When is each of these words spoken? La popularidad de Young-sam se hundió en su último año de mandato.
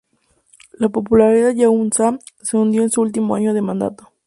La 0.79 0.89
popularidad 0.89 1.49
de 1.49 1.61
Young-sam 1.61 2.17
se 2.41 2.57
hundió 2.57 2.81
en 2.81 2.89
su 2.89 3.01
último 3.03 3.35
año 3.35 3.53
de 3.53 3.61
mandato. 3.61 4.11